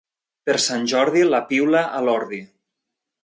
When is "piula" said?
1.51-1.83